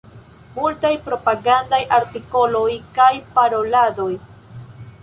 Multaj 0.53 0.91
propagandaj 1.09 1.81
artikoloj 1.99 2.67
kaj 2.99 3.13
paroladoj. 3.39 4.11